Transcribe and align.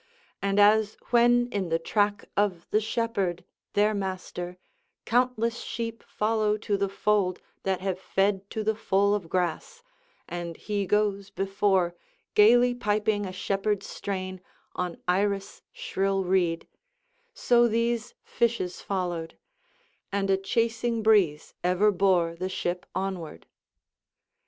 And 0.41 0.59
as 0.59 0.97
when 1.11 1.45
in 1.49 1.69
the 1.69 1.77
track 1.77 2.25
of 2.35 2.65
the 2.71 2.81
shepherd, 2.81 3.43
their 3.73 3.93
master, 3.93 4.57
countless 5.05 5.59
sheep 5.59 6.01
follow 6.01 6.57
to 6.57 6.75
the 6.75 6.89
fold 6.89 7.39
that 7.61 7.81
have 7.81 7.99
fed 7.99 8.49
to 8.49 8.63
the 8.63 8.73
full 8.73 9.13
of 9.13 9.29
grass, 9.29 9.83
and 10.27 10.57
he 10.57 10.87
goes 10.87 11.29
before 11.29 11.93
gaily 12.33 12.73
piping 12.73 13.27
a 13.27 13.31
shepherd's 13.31 13.85
strain 13.85 14.41
on 14.73 14.97
Iris 15.07 15.61
shrill 15.71 16.23
reed; 16.23 16.67
so 17.35 17.67
these 17.67 18.15
fishes 18.23 18.81
followed; 18.81 19.37
and 20.11 20.31
a 20.31 20.37
chasing 20.37 21.03
breeze 21.03 21.53
ever 21.63 21.91
bore 21.91 22.33
the 22.35 22.49
ship 22.49 22.87
onward. 22.95 23.45